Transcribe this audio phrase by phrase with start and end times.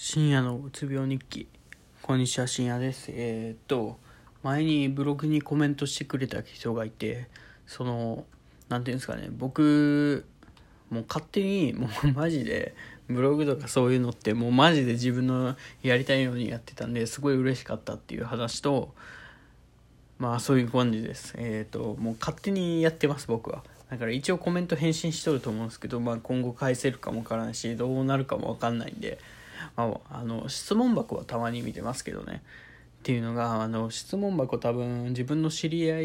[0.00, 1.48] 深夜のうつ病日記。
[2.02, 3.10] こんにちは深夜です。
[3.10, 3.98] えー、っと
[4.44, 7.26] 前にブログにコメントしてくれた人がいて
[7.66, 8.24] その
[8.68, 10.24] 何ていうんですかね僕
[10.88, 12.76] もう勝手にもうマジで
[13.08, 18.94] ブログとかそういうのってもうマジで自分のやりたいようにやってたんですごい嬉しかったっていう話と
[20.18, 21.34] まあそういう感じです。
[21.36, 23.64] えっ、ともう勝手にやってます僕は。
[23.90, 29.18] だから一応コメント返信しとると思うんですけど、まあ、今後返せるかもわからないしどうなるかもわかんないんで、
[29.78, 32.42] あ、あの質問箱はたまに見てますけどね。
[32.98, 36.00] っていうのがあの質問箱多分自分の知り合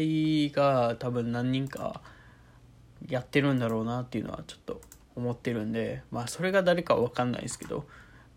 [0.46, 2.00] いが多分何人か
[3.08, 4.80] やってるんだろうなっていうのはちょっと
[5.16, 7.84] 思ってるんでまあそれが誰かは分かんないですけど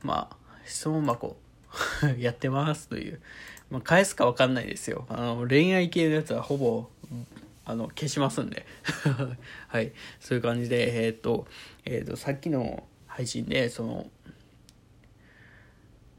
[0.03, 1.37] まあ質問箱
[2.17, 3.21] やってますという、
[3.69, 5.05] まあ、返すか分かんないですよ。
[5.09, 6.87] あの恋愛系のやつはほぼ
[7.65, 8.65] あの消しますんで。
[9.67, 9.91] はい。
[10.19, 11.45] そういう感じでえっ、と
[11.85, 14.09] えっ、とさっきの配信でその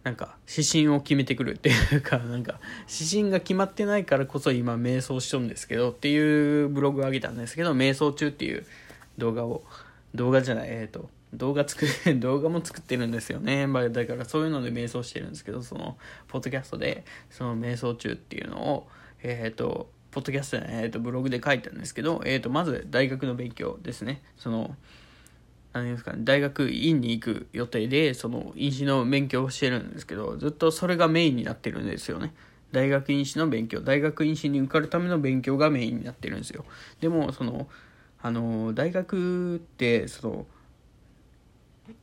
[0.09, 8.65] なんか指針を決めてくるっていうか なんか指針が決まってないからこそ今瞑想しとるんですけどっていうブログを上げたんですけど瞑想中っていう
[9.19, 9.65] 動画を
[10.15, 18.89] 動画じゃないえっ、と動画作る 動画も作ってるんですよね、ま、だからそういうので瞑想してるんですけどそのポッドキャストでその瞑想中っていうのを
[19.23, 24.23] えっ、とポッドキャストで、えーと、ブログで書いたんですけど、えーと、まず大学の勉強ですね。
[24.39, 24.75] その
[25.73, 32.35] 何ですかね大学院に行く予定でその院士の勉強をしてるんですけどずっとそれがメインになってるんですよね。
[32.73, 33.81] 大学院士の勉強。
[33.81, 36.65] 大学院士に受かるための勉強がメインになってるんですよ。
[37.01, 37.69] でもその
[38.21, 40.47] あの大学ってその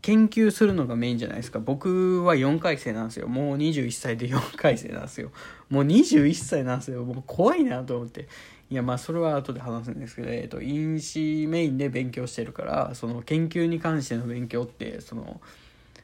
[0.02, 1.60] 研究するのがメインじゃないですか。
[1.60, 3.28] 僕は4回生なんですよ。
[3.28, 5.32] もう21歳で4回生なんですよ。
[5.70, 7.04] もう21歳なんですよ。
[7.04, 8.28] もう怖いなと思って。
[8.70, 15.40] いやまあそれは後で話すんですけど、えっと、飲酒メインで勉強してるからその研究に関しての勉強ってその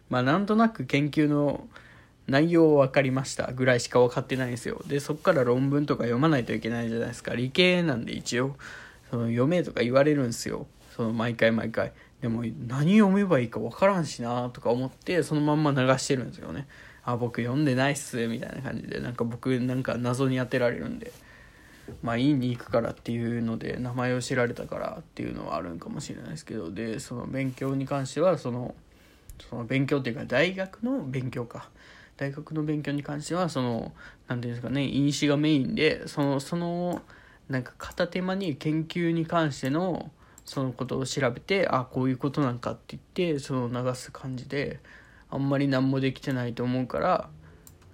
[0.10, 1.68] まあなんとなく研究の
[2.28, 4.82] 内容分かりましたぐらいしか分かってないんですよ。
[4.86, 7.34] でそこから論文とか読まないといけないじゃないですか。
[7.34, 8.56] 理系なんで一応
[9.10, 10.68] その読めとか言われるんですよ。
[10.96, 11.92] その毎回毎回。
[12.22, 16.68] でも何読めばいいか分からんしなとか思ってそのまんま流してるんですよね。
[17.04, 21.12] あ僕読んでないっすみたいな感じでなんか僕なんか謎に当てられるんで。
[22.02, 28.76] まあ院に行くからっていうので名前を知られたからっていうのはあるんかもしれないですけどでその勉強に関してはその
[29.50, 31.70] その勉強っていうか大学の勉強か。
[32.18, 33.94] 大学の勉強に関してはその
[34.28, 37.02] 何ていうんですかね飲酒がメインでそのその
[37.50, 40.12] なんか片手間に研究に関しての
[40.46, 44.80] そのことを調べてあこういうことなんかって言ってその流す感じで
[45.32, 47.30] あんまり何もできてないと思うから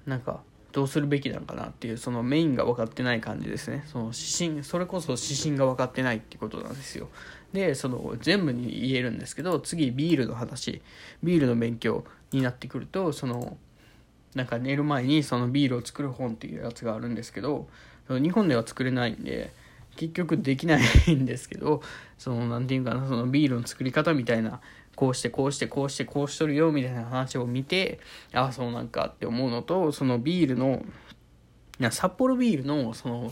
[0.06, 0.42] なんか
[0.78, 3.84] どうするべきなのかなっていうそのメインが分かってない感じですね。
[3.88, 7.10] その指針それこそ指針が分かってないっていことなんですよ。
[7.52, 10.84] でその全部に言えるんですけど次ビールの話。
[11.24, 13.58] ビールの勉強になってくるとその
[14.36, 17.68] なんか寝る前にそのビールを作る本っていうやつがあるんですけど
[18.08, 19.52] 日本では作れないんで
[19.96, 21.82] 結局できないんですけど
[22.20, 24.62] その何て言うかなそのビールの作り方みたいな
[24.97, 28.00] こうしてこうしてこうしてこうしとるよみたいな話を見て
[28.34, 30.84] ああそうなんかって思うのとそのビールの
[31.91, 33.31] 札幌ビールのその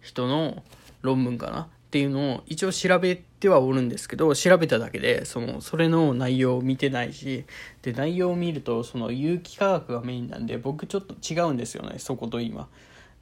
[0.00, 0.62] 人の
[1.02, 1.62] 論文かな？
[1.62, 7.44] っていうのを一応調べてはおるんですけど調べただけでそのそれの内容を見てないし
[7.82, 12.68] で内容を見るとその有機化学がメインなんで僕ちょっと違うんですよねそこと今。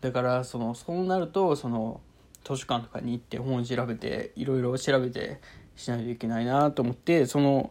[0.02, 2.02] だからそのそうなるとその
[2.44, 5.40] 図書館とかに行って本を調べていろいろ調べて
[5.78, 7.70] しないといけないなと思ってその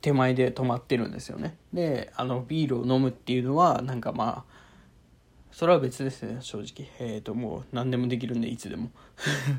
[0.00, 1.56] 手前で止まってるんですよね。
[1.74, 4.60] であのビールを飲むっていうのはなんかまあ
[5.52, 6.88] それは別ですね正直。
[7.00, 8.90] えっ、ー、ともう何でもできるんでいつでも。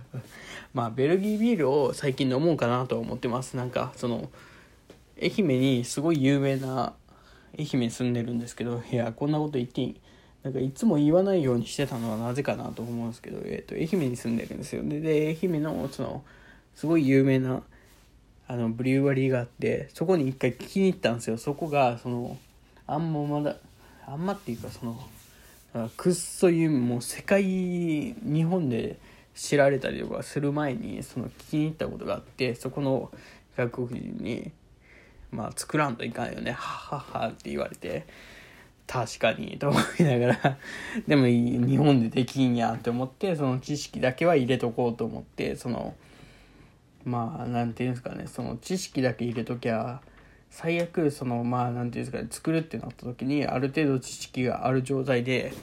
[0.73, 3.57] まあベルギービールを最近飲もうかなと思ってます。
[3.57, 4.29] なんかその
[5.21, 6.93] 愛媛にすごい有名な
[7.59, 10.01] 愛媛に住んでるんですけどいやこんなこと言っていい？
[10.43, 14.81] なんかいつも言わないようにしてたのはなぜかなと思うんですけど、えーと、愛媛に住んでるんですよ。
[14.83, 16.23] で愛媛のその
[16.73, 17.61] すごい有名な
[18.51, 22.37] あのブリュワリーがあってそこに一回聞きに行ったんですよそこがその
[22.85, 23.55] あんままだ
[24.05, 28.97] あんまっていうかそのくっそいうもう世界日本で
[29.33, 33.09] 知られたりとかする前にその聞きに行ったことがあってそこの
[33.55, 34.51] 外国人に
[35.31, 38.05] 「まあ作らんといかんよねはっはっは」って言われて。
[38.87, 40.57] 確かにと思いながら
[41.07, 45.95] でも日本でできんやって思ってその知識だけは入れとこうと思ってその
[47.05, 50.01] まあ何て言うんですかねその知識だけ入れときゃ
[50.49, 55.53] 最悪そのまあ何て言うんですかね作るってなった時にある程度知識がある状態で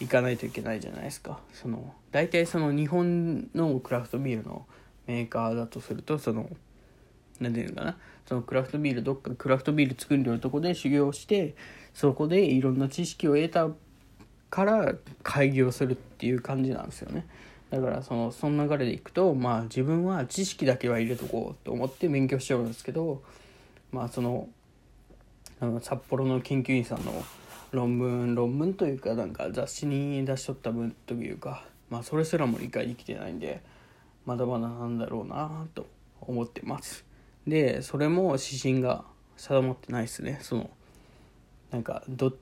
[0.00, 1.40] いかないといけないじゃないですか。
[1.52, 4.66] その大体その日本のクラフトビールの
[5.06, 6.48] メーカーだとするとその
[7.40, 7.96] 何て言うのかな
[8.26, 11.54] そのクラフトビールどっかクラフトビール作るとこで修行して
[11.94, 13.68] そこでいろんな知識を得た
[14.50, 17.26] から開業するっていう感じなんですよね。
[17.70, 23.22] だからそのその流れでいくとまあ自分は知識だけは入れとこうと思って勉強してるんですけど
[23.92, 24.48] まあその
[25.60, 27.12] あの札幌の研究員さんの
[27.70, 33.62] 論文論文というかなんか雑誌に出しとった分というかまあそれすらも理解できてないんで
[34.26, 35.86] まだまだなんだろうなと
[36.20, 37.04] 思ってます。
[37.46, 39.04] でそれも指針が
[39.36, 40.38] 定まってないですね。
[40.42, 40.70] その
[41.70, 42.32] なんかど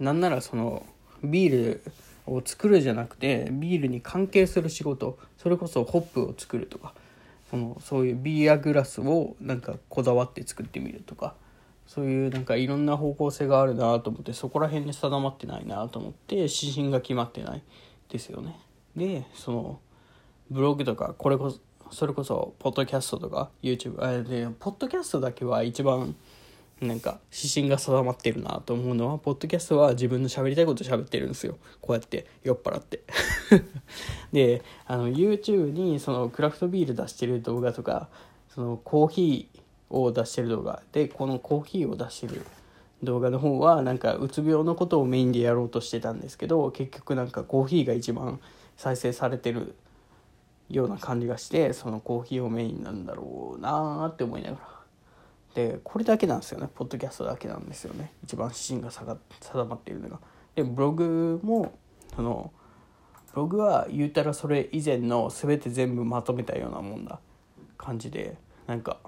[0.00, 0.86] なんならその
[1.22, 1.82] ビール
[2.26, 6.94] を作るじゃなくてビールに関係する仕事それこそホップを作るとか
[7.50, 11.34] そのそういうビアグラスをなんかこだわって作ってみるとか
[11.86, 17.62] そういうなんかいろんな方向性があるなと思ってそこら辺に定まってないなと思って指針が決まってない
[18.08, 18.58] ですよね。
[18.96, 19.80] でその
[20.50, 21.60] ブログとかこれこそ
[21.90, 26.16] それこそポッドキャストとか YouTube あでポッドキャストだけは一番
[26.80, 31.56] なんか指針が定まってるなと思うのはポッドキャストは自分の喋りたいこと喋ってるんですよ。
[31.80, 33.02] こうやって酔っ払って。
[34.32, 38.08] であの YouTube にそのクラフトビール出してる動画とか
[38.48, 40.82] そのコーヒーを出してる動画。
[40.92, 42.42] でこのコーヒーを出してる
[43.02, 48.40] 動画の方はなんかうつ病のことをメインでやろうとしてたんですけど結局なんかコーヒーが一番
[48.76, 49.74] 再生されてる
[50.70, 54.83] ような感じがしてそのコーヒーをメインなんだろうなって思いながら。
[55.54, 56.68] でこれだけなんですよね。
[56.74, 58.12] ポッドキャストだけなんですよね。
[58.24, 60.18] 一番指針が定まっているのが。
[60.56, 61.78] でブログも
[62.14, 62.52] その
[63.32, 67.18] ブログは言うたらそれ以前の全て全部まとめたようなもんな
[67.78, 68.36] 感じで
[68.66, 68.98] なんか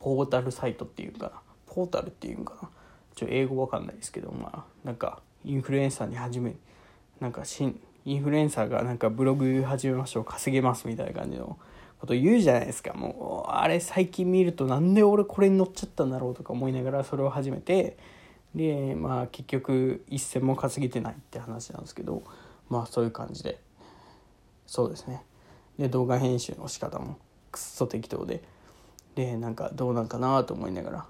[0.00, 1.32] ポータルサイトっていうかな。
[1.66, 2.68] ポータルっていうんかな。
[3.14, 6.54] ちょ英語わかんないですけどまあなんかインフルエンサーに始め
[7.20, 11.58] なんか新インフルエンサーがなんかブログ始めましょう稼げますみたいな感じの
[12.00, 12.94] こと言うじゃないですか。
[12.94, 17.96] もうあれ最近見るとなんで俺これに乗っちゃったんだろうとか思いながらそれを始めて。
[18.54, 22.22] でまあ結局一銭も稼げてないって話なんですけど。
[22.68, 23.58] まあそういう感じで。
[24.66, 25.22] そうですね。
[25.78, 27.16] で動画編集の仕方も
[27.50, 28.42] くっそ適当で。
[29.14, 31.06] でなんかどうなんかなと思いながら。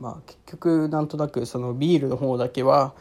[0.00, 2.94] まあ結局なんとなくそのビールの方だけは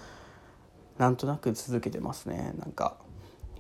[0.98, 2.54] なんとなく続けてますね。
[2.58, 2.98] なんか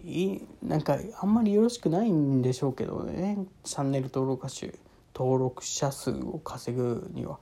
[0.03, 3.37] いなんかあんまりよろしくないんでしょうけどね。
[3.63, 4.67] チャンネル登録者
[5.15, 7.39] 登録者数を稼ぐには。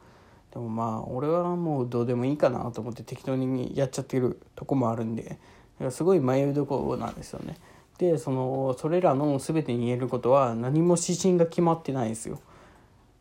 [0.51, 5.23] でもまあ俺はもうどうでもいいかなと思って適当にやっちゃってるとこもあるんで。
[5.23, 5.37] だか
[5.85, 7.57] らすごい迷いどころなんですよね。
[7.97, 12.39] でそのそれらの全てに言えることは何も指針が決まってないですよ。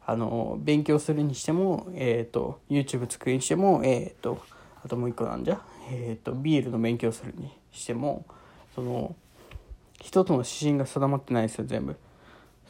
[0.07, 4.43] あの勉強するにしても、えーと、YouTube 作るにしても、えーと、
[4.85, 8.25] あともう一個なんじゃ、えーと、ビールの勉強するにしても
[8.75, 9.15] その
[10.01, 11.97] 一つの指針が定まってないですよ全部。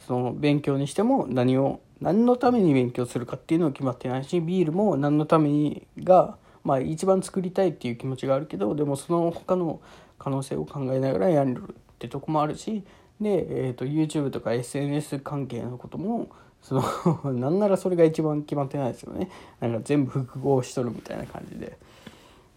[0.05, 9.79] その勉強にしても何を何のために勉強するかっていうのは決まってないしビールも何のためにがまあ一番作りたいっていう気持ちがあるけどでもその他の
[10.17, 12.83] 可能性を考えながらやるってとこもあるし
[13.19, 16.29] で、えーと、と YouTube とか SNS 関係のことも
[16.61, 16.83] その
[17.33, 19.29] なんならそれが一番決まってないですよね。
[19.59, 21.77] なんか全部複合しとるみたいな感じで。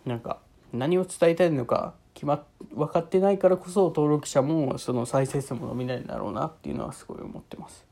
[0.04, 0.38] なんか
[0.72, 1.94] 何を伝えたいのか
[2.24, 2.42] 決まっ
[2.74, 7.84] 分かってないからこそ登録者もその再生数も伸びないんだろうなっていうのはすごい思ってます。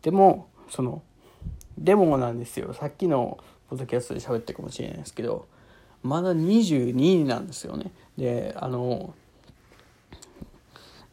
[0.00, 1.02] でもその
[1.76, 2.72] でもなんですよ。
[2.72, 5.46] さっきのポッドキャストで喋ってるかもしれないですけど
[6.02, 7.90] まだ22なんですよね。
[8.16, 9.12] であの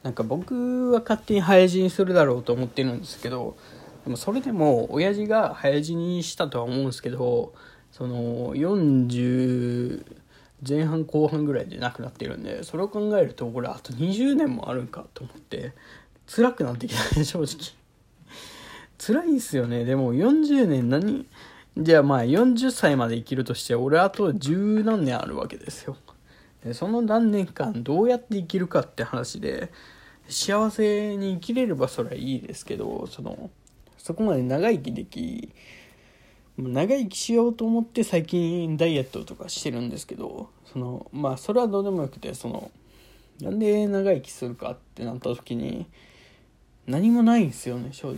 [0.03, 3.57] なんか僕は勝手に早死にするだろうと思ってるんですけど
[4.05, 7.53] でもそれでも親父が早死にしたとは思うんですけど
[7.91, 10.05] その40
[10.67, 15.73] 前半後半ぐらいで亡くなってるんでそれを考えるとこれあと20年もあるんかと思って
[16.27, 17.79] 辛くなってきたね 正直。
[18.97, 19.85] 辛いっすよね。
[19.85, 21.25] でも40年何
[21.77, 25.95] じゃあまあ40歳まで生きるとして俺あと十何年あるわけですよ。
[26.63, 29.71] でその何年間どうやって生きるかって話で
[30.27, 33.49] 幸せに生きれればそれはいいですけどその
[33.97, 35.53] そこまで長生きでき
[36.67, 42.71] 長生きしようと思って最近ダイエットとかしてるんですけどそのまあそれはどうでもよくてその
[43.41, 45.87] なんで長生きするかってなった時に
[46.85, 48.17] 何もないんですよね正直。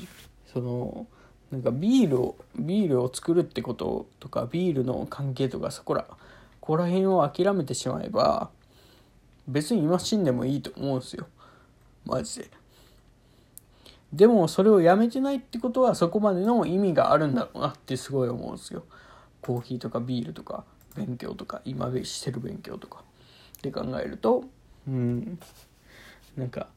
[0.52, 1.06] その
[1.52, 6.18] なんかビールをビールを作るってこととかビールの関係とかそこらこ
[6.62, 8.50] こら辺を諦めてしまえば
[9.48, 11.28] 別に今死んでもいいと思うんですよ。
[12.06, 12.61] マジで。
[14.14, 18.84] でもそれをやめてないってことはそこまでの意味があるんだろうなってすごい思うんですよ。
[19.42, 20.66] コーヒーとかビールとか
[20.96, 23.04] 勉強とか今してる勉強とか。
[23.60, 24.44] って考えると
[24.88, 25.40] うん
[26.36, 26.68] なんか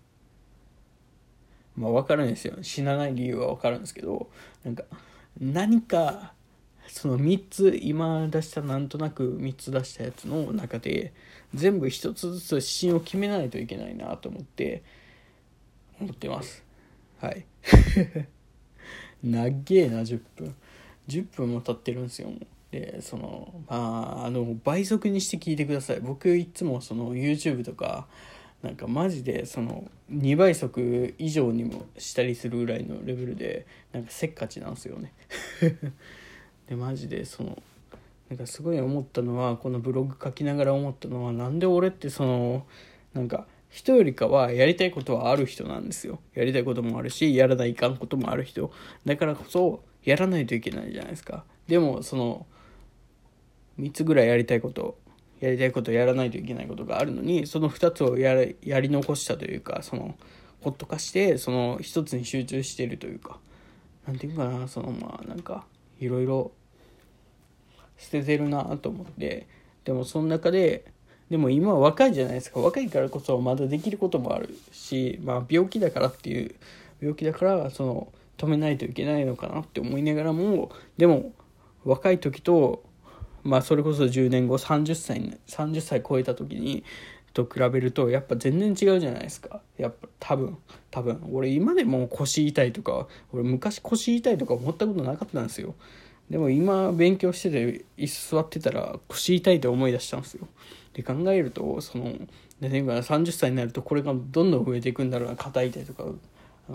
[1.76, 2.56] まあ分かるんですよ。
[2.62, 4.28] 死なない理由は分かるんですけど
[4.64, 4.84] なんか
[5.40, 6.34] 何か
[6.86, 11.12] その3つ今出したなんとなく3つ出したやつの中で
[11.54, 14.82] 全部1つずつ指針を決めないといけないなと思って
[16.00, 16.62] 思ってます。
[17.20, 17.44] はい。
[19.22, 20.54] 長えな10分。
[21.08, 22.30] 10分も経ってるんですよ
[22.70, 26.00] でそのまああの倍速にして聞いてください。
[26.00, 28.08] 僕いつもその YouTube とか
[28.62, 35.12] なんかマジでその2倍速以上にもしたりするぐらいのレベルでなんかせっかちなんですよね。
[36.66, 37.62] でマジでその
[38.28, 42.66] なんかすごい思ったのはこのブログ書きながら思ったのはなんで俺ってその
[43.12, 46.20] なんか人よりかはやりたいことはある人なんですよ。
[46.32, 48.70] やりたいこともあるしやらないかんこともある人。
[49.04, 51.42] だからこそやらないといけないじゃないですか。
[51.66, 52.46] でもその
[53.80, 54.96] 3つぐらいやりたいこと
[55.40, 60.14] やりたいことやらないといけないことがあるのにその2つをややり残したというかその
[60.60, 63.40] ほっとかしてその1つに集中しているというか
[64.06, 65.66] 何て言うかなそのまあなんか
[65.98, 66.52] いろいろ
[67.98, 69.48] 捨ててるなと思って
[69.82, 70.92] でもその中で
[71.34, 72.60] でも今は若いじゃないですか。
[72.60, 76.54] 若いからこそまだできることもあるし、まあ、病気だからっていう
[77.00, 81.32] 病気だからその止めないといけないのかなって思いながらもでも
[81.84, 82.84] 若い時と
[83.42, 86.84] まあそれこそ10年後30歳30歳超えた時に
[87.32, 89.60] と比べるとやっぱ全然違うじゃないですか。
[89.76, 90.56] やっぱ多分
[90.92, 91.20] 多分。
[91.32, 95.74] 俺今でも腰痛いとか俺昔腰痛いとか思ったことなかったんですよ。
[96.30, 100.48] でも今勉強してて椅子座ってたら腰痛いって思い出したんですよ。
[100.94, 102.12] で考えるとその
[102.60, 105.36] 何ていうか30歳になるとこれがどんどん増えていくんだろうな。
[105.36, 106.04] 肩痛いとか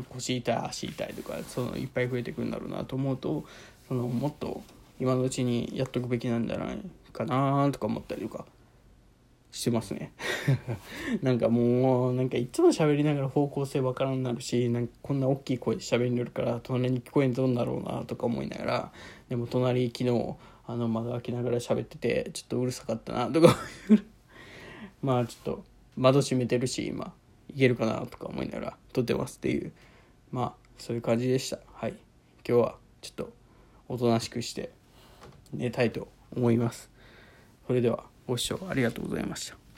[0.10, 3.46] 腰痛い足痛いとかそのいっぱい増えていくんだろうなと思うと
[3.88, 4.62] そのもっと
[5.00, 6.80] 今のうちにやっとくべきなんじゃない
[7.12, 8.46] かなとか思ったりとか。
[9.52, 10.14] してますね。
[11.22, 18.92] なんかもうなんかいつも喋りながら方向性わからんなるしなんかこんな大きい声で喋れるから隣に聞こえんどんだろうなとか思いながら
[19.28, 20.36] でも隣昨日
[20.68, 23.56] あの窓開けながら喋っててちょっとうるさかったなとか
[25.02, 25.64] まあちょっと
[25.98, 27.14] 窓閉めてるし今
[27.50, 29.72] いけるかなとか思いながら撮ってますっていう。
[30.32, 31.60] まあそういう感じでした。
[31.74, 31.94] はい。
[32.48, 33.34] 今日はちょっと
[33.88, 34.72] おとなしくして
[35.52, 36.90] 寝たいと思います。
[37.68, 38.06] それでは。
[38.30, 39.69] ご視聴ありがとうございました。